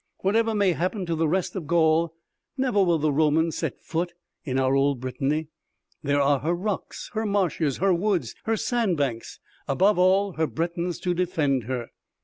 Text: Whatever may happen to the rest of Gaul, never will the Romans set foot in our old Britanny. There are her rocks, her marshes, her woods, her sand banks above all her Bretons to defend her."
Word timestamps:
Whatever 0.21 0.55
may 0.55 0.71
happen 0.71 1.05
to 1.05 1.13
the 1.13 1.27
rest 1.27 1.55
of 1.55 1.67
Gaul, 1.67 2.15
never 2.57 2.83
will 2.83 2.97
the 2.97 3.11
Romans 3.11 3.55
set 3.57 3.79
foot 3.83 4.13
in 4.43 4.57
our 4.57 4.73
old 4.73 4.99
Britanny. 4.99 5.49
There 6.01 6.19
are 6.19 6.39
her 6.39 6.55
rocks, 6.55 7.11
her 7.13 7.23
marshes, 7.27 7.77
her 7.77 7.93
woods, 7.93 8.33
her 8.45 8.57
sand 8.57 8.97
banks 8.97 9.39
above 9.67 9.99
all 9.99 10.31
her 10.37 10.47
Bretons 10.47 10.99
to 11.01 11.13
defend 11.13 11.65
her." 11.65 11.91